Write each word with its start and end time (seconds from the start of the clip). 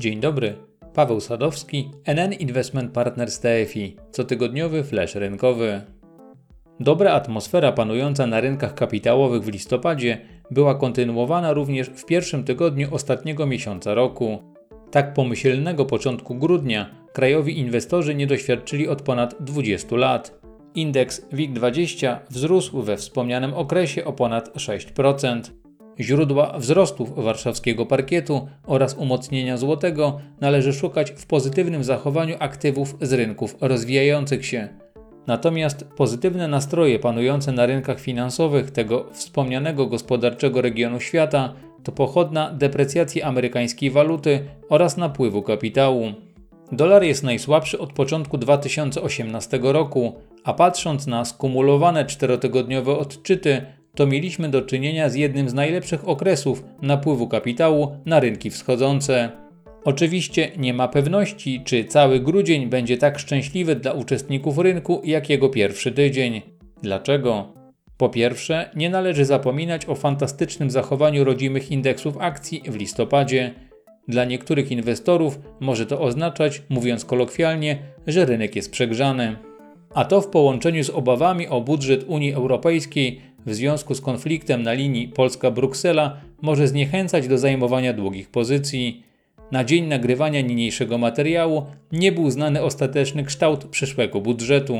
Dzień 0.00 0.20
dobry, 0.20 0.54
Paweł 0.94 1.20
Sadowski, 1.20 1.90
NN 2.04 2.32
Investment 2.32 2.92
Partners 2.92 3.40
TFI, 3.40 3.96
cotygodniowy 4.10 4.84
flash 4.84 5.14
rynkowy. 5.14 5.80
Dobra 6.80 7.12
atmosfera 7.12 7.72
panująca 7.72 8.26
na 8.26 8.40
rynkach 8.40 8.74
kapitałowych 8.74 9.42
w 9.42 9.48
listopadzie 9.48 10.18
była 10.50 10.74
kontynuowana 10.74 11.52
również 11.52 11.88
w 11.88 12.04
pierwszym 12.04 12.44
tygodniu 12.44 12.94
ostatniego 12.94 13.46
miesiąca 13.46 13.94
roku. 13.94 14.38
Tak 14.90 15.14
pomyślnego 15.14 15.84
początku 15.84 16.34
grudnia 16.34 16.90
krajowi 17.12 17.58
inwestorzy 17.58 18.14
nie 18.14 18.26
doświadczyli 18.26 18.88
od 18.88 19.02
ponad 19.02 19.34
20 19.40 19.96
lat. 19.96 20.40
Indeks 20.74 21.28
WIG20 21.32 22.16
wzrósł 22.30 22.82
we 22.82 22.96
wspomnianym 22.96 23.54
okresie 23.54 24.04
o 24.04 24.12
ponad 24.12 24.56
6%. 24.56 25.40
Źródła 26.00 26.58
wzrostów 26.58 27.24
warszawskiego 27.24 27.86
parkietu 27.86 28.48
oraz 28.66 28.94
umocnienia 28.94 29.56
złotego 29.56 30.20
należy 30.40 30.72
szukać 30.72 31.10
w 31.10 31.26
pozytywnym 31.26 31.84
zachowaniu 31.84 32.36
aktywów 32.38 32.96
z 33.00 33.12
rynków 33.12 33.56
rozwijających 33.60 34.46
się. 34.46 34.68
Natomiast 35.26 35.84
pozytywne 35.84 36.48
nastroje 36.48 36.98
panujące 36.98 37.52
na 37.52 37.66
rynkach 37.66 38.00
finansowych 38.00 38.70
tego 38.70 39.04
wspomnianego 39.12 39.86
gospodarczego 39.86 40.62
regionu 40.62 41.00
świata 41.00 41.54
to 41.82 41.92
pochodna 41.92 42.50
deprecjacji 42.50 43.22
amerykańskiej 43.22 43.90
waluty 43.90 44.40
oraz 44.68 44.96
napływu 44.96 45.42
kapitału. 45.42 46.12
Dolar 46.72 47.02
jest 47.02 47.22
najsłabszy 47.22 47.78
od 47.78 47.92
początku 47.92 48.38
2018 48.38 49.58
roku, 49.62 50.12
a 50.44 50.52
patrząc 50.52 51.06
na 51.06 51.24
skumulowane 51.24 52.04
czterotygodniowe 52.04 52.98
odczyty, 52.98 53.66
to 53.98 54.06
mieliśmy 54.06 54.48
do 54.48 54.62
czynienia 54.62 55.08
z 55.08 55.14
jednym 55.14 55.48
z 55.48 55.54
najlepszych 55.54 56.08
okresów 56.08 56.64
napływu 56.82 57.28
kapitału 57.28 57.96
na 58.06 58.20
rynki 58.20 58.50
wschodzące. 58.50 59.30
Oczywiście 59.84 60.50
nie 60.56 60.74
ma 60.74 60.88
pewności, 60.88 61.62
czy 61.64 61.84
cały 61.84 62.20
grudzień 62.20 62.66
będzie 62.66 62.98
tak 62.98 63.18
szczęśliwy 63.18 63.76
dla 63.76 63.92
uczestników 63.92 64.58
rynku, 64.58 65.02
jak 65.04 65.30
jego 65.30 65.48
pierwszy 65.48 65.92
tydzień. 65.92 66.42
Dlaczego? 66.82 67.52
Po 67.96 68.08
pierwsze, 68.08 68.70
nie 68.76 68.90
należy 68.90 69.24
zapominać 69.24 69.86
o 69.86 69.94
fantastycznym 69.94 70.70
zachowaniu 70.70 71.24
rodzimych 71.24 71.70
indeksów 71.70 72.18
akcji 72.18 72.62
w 72.68 72.76
listopadzie. 72.76 73.54
Dla 74.08 74.24
niektórych 74.24 74.70
inwestorów 74.72 75.38
może 75.60 75.86
to 75.86 76.00
oznaczać, 76.00 76.62
mówiąc 76.68 77.04
kolokwialnie, 77.04 77.78
że 78.06 78.24
rynek 78.24 78.56
jest 78.56 78.72
przegrzany. 78.72 79.36
A 79.94 80.04
to 80.04 80.20
w 80.20 80.28
połączeniu 80.28 80.84
z 80.84 80.90
obawami 80.90 81.48
o 81.48 81.60
budżet 81.60 82.04
Unii 82.08 82.32
Europejskiej 82.32 83.27
w 83.48 83.54
związku 83.54 83.94
z 83.94 84.00
konfliktem 84.00 84.62
na 84.62 84.72
linii 84.72 85.08
Polska-Bruksela 85.08 86.16
może 86.42 86.68
zniechęcać 86.68 87.28
do 87.28 87.38
zajmowania 87.38 87.92
długich 87.92 88.28
pozycji. 88.28 89.02
Na 89.52 89.64
dzień 89.64 89.86
nagrywania 89.86 90.40
niniejszego 90.40 90.98
materiału 90.98 91.66
nie 91.92 92.12
był 92.12 92.30
znany 92.30 92.62
ostateczny 92.62 93.24
kształt 93.24 93.64
przyszłego 93.64 94.20
budżetu. 94.20 94.78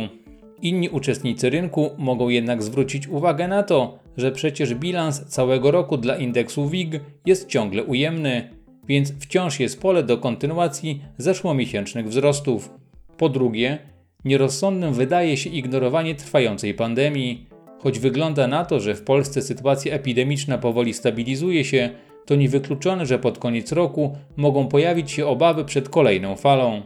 Inni 0.62 0.88
uczestnicy 0.88 1.50
rynku 1.50 1.90
mogą 1.98 2.28
jednak 2.28 2.62
zwrócić 2.62 3.08
uwagę 3.08 3.48
na 3.48 3.62
to, 3.62 3.98
że 4.16 4.32
przecież 4.32 4.74
bilans 4.74 5.26
całego 5.26 5.70
roku 5.70 5.96
dla 5.96 6.16
indeksu 6.16 6.68
WIG 6.68 7.00
jest 7.26 7.48
ciągle 7.48 7.84
ujemny, 7.84 8.50
więc 8.88 9.12
wciąż 9.20 9.60
jest 9.60 9.80
pole 9.80 10.02
do 10.02 10.18
kontynuacji 10.18 11.02
zeszłomiesięcznych 11.18 12.08
wzrostów. 12.08 12.70
Po 13.16 13.28
drugie, 13.28 13.78
nierozsądnym 14.24 14.94
wydaje 14.94 15.36
się 15.36 15.50
ignorowanie 15.50 16.14
trwającej 16.14 16.74
pandemii. 16.74 17.46
Choć 17.78 17.98
wygląda 17.98 18.46
na 18.46 18.64
to, 18.64 18.80
że 18.80 18.94
w 18.94 19.02
Polsce 19.02 19.42
sytuacja 19.42 19.94
epidemiczna 19.94 20.58
powoli 20.58 20.94
stabilizuje 20.94 21.64
się, 21.64 21.90
to 22.26 22.36
niewykluczone, 22.36 23.06
że 23.06 23.18
pod 23.18 23.38
koniec 23.38 23.72
roku 23.72 24.16
mogą 24.36 24.68
pojawić 24.68 25.10
się 25.10 25.26
obawy 25.26 25.64
przed 25.64 25.88
kolejną 25.88 26.36
falą. 26.36 26.82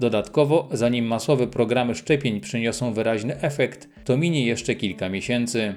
Dodatkowo, 0.00 0.68
zanim 0.72 1.06
masowe 1.06 1.46
programy 1.46 1.94
szczepień 1.94 2.40
przyniosą 2.40 2.92
wyraźny 2.92 3.40
efekt, 3.40 3.88
to 4.04 4.16
minie 4.16 4.46
jeszcze 4.46 4.74
kilka 4.74 5.08
miesięcy. 5.08 5.74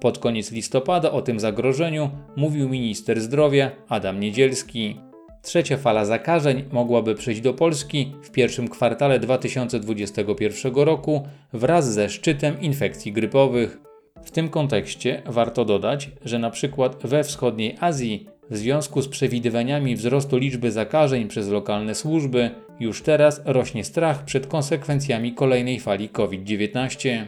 Pod 0.00 0.18
koniec 0.18 0.52
listopada 0.52 1.10
o 1.10 1.22
tym 1.22 1.40
zagrożeniu 1.40 2.10
mówił 2.36 2.68
minister 2.68 3.20
zdrowia 3.20 3.70
Adam 3.88 4.20
Niedzielski. 4.20 4.96
Trzecia 5.42 5.76
fala 5.76 6.04
zakażeń 6.04 6.64
mogłaby 6.72 7.14
przyjść 7.14 7.40
do 7.40 7.54
Polski 7.54 8.12
w 8.22 8.30
pierwszym 8.30 8.68
kwartale 8.68 9.18
2021 9.18 10.74
roku 10.74 11.26
wraz 11.52 11.92
ze 11.92 12.08
szczytem 12.08 12.60
infekcji 12.60 13.12
grypowych. 13.12 13.89
W 14.24 14.30
tym 14.30 14.48
kontekście 14.48 15.22
warto 15.26 15.64
dodać, 15.64 16.10
że 16.24 16.38
na 16.38 16.50
przykład 16.50 16.96
we 17.04 17.24
wschodniej 17.24 17.76
Azji 17.80 18.26
w 18.50 18.56
związku 18.56 19.02
z 19.02 19.08
przewidywaniami 19.08 19.96
wzrostu 19.96 20.36
liczby 20.36 20.70
zakażeń 20.70 21.28
przez 21.28 21.48
lokalne 21.48 21.94
służby 21.94 22.50
już 22.80 23.02
teraz 23.02 23.42
rośnie 23.44 23.84
strach 23.84 24.24
przed 24.24 24.46
konsekwencjami 24.46 25.34
kolejnej 25.34 25.80
fali 25.80 26.08
COVID-19. 26.08 27.26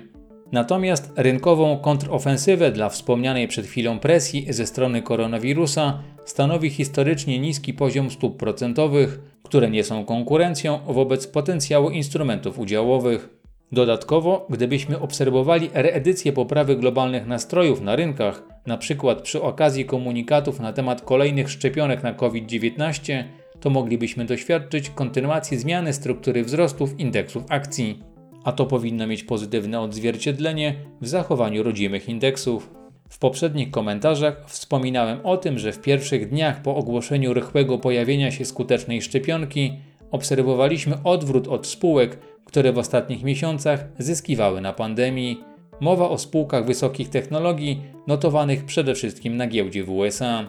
Natomiast 0.53 1.13
rynkową 1.17 1.79
kontrofensywę 1.79 2.73
dla 2.73 2.89
wspomnianej 2.89 3.49
przed 3.49 3.67
chwilą 3.67 3.99
presji 3.99 4.53
ze 4.53 4.67
strony 4.67 5.03
koronawirusa 5.03 6.03
stanowi 6.25 6.71
historycznie 6.71 7.39
niski 7.39 7.75
poziom 7.75 8.11
stóp 8.11 8.37
procentowych, 8.37 9.21
które 9.43 9.71
nie 9.71 9.85
są 9.85 10.05
konkurencją 10.05 10.79
wobec 10.87 11.27
potencjału 11.27 11.91
instrumentów 11.91 12.59
udziałowych. 12.59 13.42
Dodatkowo, 13.73 14.47
gdybyśmy 14.51 15.01
obserwowali 15.01 15.71
reedycję 15.75 16.33
poprawy 16.33 16.77
globalnych 16.77 17.27
nastrojów 17.27 17.81
na 17.81 17.97
rynkach, 17.97 18.43
przykład 18.79 19.23
przy 19.23 19.43
okazji 19.43 19.85
komunikatów 19.85 20.61
na 20.61 20.73
temat 20.73 21.03
kolejnych 21.03 21.51
szczepionek 21.51 22.03
na 22.03 22.15
COVID-19, 22.15 23.25
to 23.61 23.71
moglibyśmy 23.71 24.25
doświadczyć 24.25 24.91
kontynuacji 24.91 25.59
zmiany 25.59 25.93
struktury 25.93 26.45
wzrostów 26.45 27.01
indeksów 27.01 27.45
akcji. 27.49 28.03
A 28.45 28.53
to 28.53 28.67
powinno 28.67 29.07
mieć 29.07 29.25
pozytywne 29.25 29.81
odzwierciedlenie 29.81 30.75
w 31.01 31.09
zachowaniu 31.09 31.63
rodzimych 31.63 32.09
indeksów. 32.09 32.71
W 33.09 33.19
poprzednich 33.19 33.71
komentarzach 33.71 34.45
wspominałem 34.47 35.19
o 35.25 35.37
tym, 35.37 35.59
że 35.59 35.73
w 35.73 35.81
pierwszych 35.81 36.29
dniach 36.29 36.63
po 36.63 36.77
ogłoszeniu 36.77 37.35
rychłego 37.35 37.79
pojawienia 37.79 38.31
się 38.31 38.45
skutecznej 38.45 39.03
szczepionki 39.03 39.73
obserwowaliśmy 40.11 40.97
odwrót 41.05 41.49
od 41.49 41.67
spółek, 41.67 42.19
które 42.53 42.73
w 42.73 42.79
ostatnich 42.79 43.23
miesiącach 43.23 43.89
zyskiwały 43.99 44.61
na 44.61 44.73
pandemii. 44.73 45.41
Mowa 45.81 46.09
o 46.09 46.19
spółkach 46.19 46.67
wysokich 46.67 47.09
technologii 47.09 47.83
notowanych 48.07 48.65
przede 48.65 48.95
wszystkim 48.95 49.37
na 49.37 49.47
giełdzie 49.47 49.85
w 49.85 49.91
USA. 49.91 50.47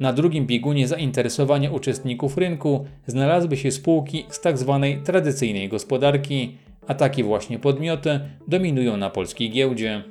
Na 0.00 0.12
drugim 0.12 0.46
biegunie 0.46 0.88
zainteresowania 0.88 1.70
uczestników 1.70 2.36
rynku 2.36 2.84
znalazły 3.06 3.56
się 3.56 3.70
spółki 3.70 4.26
z 4.28 4.40
tzw. 4.40 4.80
Tak 4.82 5.06
tradycyjnej 5.06 5.68
gospodarki, 5.68 6.56
a 6.86 6.94
takie 6.94 7.24
właśnie 7.24 7.58
podmioty 7.58 8.20
dominują 8.48 8.96
na 8.96 9.10
polskiej 9.10 9.50
giełdzie. 9.50 10.02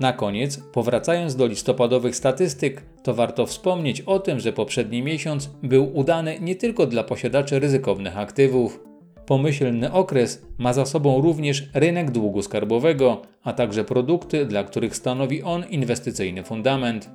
Na 0.00 0.12
koniec, 0.12 0.58
powracając 0.72 1.36
do 1.36 1.46
listopadowych 1.46 2.16
statystyk, 2.16 2.82
to 3.02 3.14
warto 3.14 3.46
wspomnieć 3.46 4.00
o 4.00 4.18
tym, 4.18 4.40
że 4.40 4.52
poprzedni 4.52 5.02
miesiąc 5.02 5.50
był 5.62 5.96
udany 5.98 6.38
nie 6.40 6.56
tylko 6.56 6.86
dla 6.86 7.04
posiadaczy 7.04 7.58
ryzykownych 7.58 8.18
aktywów. 8.18 8.95
Pomyślny 9.26 9.92
okres 9.92 10.46
ma 10.58 10.72
za 10.72 10.86
sobą 10.86 11.20
również 11.20 11.68
rynek 11.74 12.10
długu 12.10 12.42
skarbowego, 12.42 13.22
a 13.42 13.52
także 13.52 13.84
produkty, 13.84 14.46
dla 14.46 14.64
których 14.64 14.96
stanowi 14.96 15.42
on 15.42 15.64
inwestycyjny 15.70 16.42
fundament. 16.42 17.10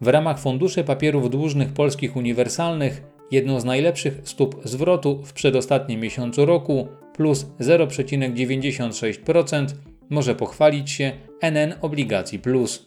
W 0.00 0.08
ramach 0.08 0.38
funduszy 0.38 0.84
papierów 0.84 1.30
dłużnych 1.30 1.72
polskich 1.72 2.16
uniwersalnych 2.16 3.02
jedną 3.30 3.60
z 3.60 3.64
najlepszych 3.64 4.20
stóp 4.24 4.60
zwrotu 4.64 5.22
w 5.24 5.32
przedostatnim 5.32 6.00
miesiącu 6.00 6.46
roku 6.46 6.88
plus 7.16 7.46
0,96% 7.60 9.66
może 10.10 10.34
pochwalić 10.34 10.90
się 10.90 11.12
NN 11.40 11.74
Obligacji 11.80 12.38
Plus. 12.38 12.86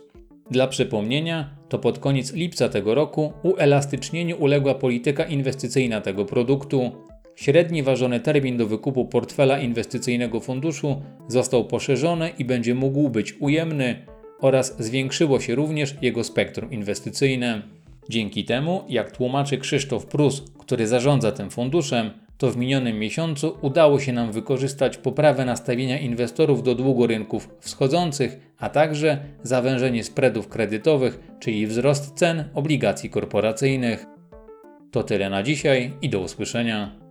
Dla 0.51 0.67
przypomnienia, 0.67 1.49
to 1.70 1.79
pod 1.79 1.99
koniec 1.99 2.34
lipca 2.34 2.70
tego 2.70 2.96
roku 2.96 3.34
uelastycznieniu 3.43 4.37
uległa 4.37 4.75
polityka 4.75 5.23
inwestycyjna 5.23 6.02
tego 6.02 6.25
produktu. 6.25 6.91
Średni 7.35 7.84
ważony 7.84 8.20
termin 8.20 8.58
do 8.58 8.68
wykupu 8.68 9.06
portfela 9.06 9.59
inwestycyjnego 9.59 10.40
funduszu 10.40 11.02
został 11.28 11.66
poszerzony 11.66 12.30
i 12.30 12.46
będzie 12.46 12.76
mógł 12.76 13.09
być 13.09 13.34
ujemny 13.40 14.06
oraz 14.40 14.84
zwiększyło 14.84 15.40
się 15.40 15.56
również 15.56 15.96
jego 16.02 16.24
spektrum 16.24 16.72
inwestycyjne. 16.72 17.62
Dzięki 18.09 18.46
temu, 18.46 18.84
jak 18.90 19.12
tłumaczy 19.12 19.58
Krzysztof 19.58 20.06
Prus, 20.06 20.44
który 20.59 20.88
zarządza 20.88 21.32
tym 21.32 21.50
funduszem, 21.50 22.12
to 22.38 22.52
w 22.52 22.58
minionym 22.58 23.00
miesiącu 23.00 23.58
udało 23.62 24.00
się 24.00 24.14
nam 24.14 24.32
wykorzystać 24.32 24.97
poprawę 24.97 25.46
nastawienia 25.46 26.00
inwestorów 26.00 26.64
do 26.64 26.76
długu 26.76 27.08
rynków 27.08 27.50
wschodzących, 27.59 28.53
a 28.59 28.70
także 28.70 29.18
zawężenie 29.44 30.03
spreadów 30.03 30.47
kredytowych, 30.47 31.20
czyli 31.40 31.68
wzrost 31.68 32.14
cen 32.14 32.44
obligacji 32.53 33.09
korporacyjnych. 33.09 34.06
To 34.91 35.03
tyle 35.03 35.30
na 35.30 35.44
dzisiaj 35.44 35.94
i 36.02 36.09
do 36.09 36.20
usłyszenia. 36.20 37.03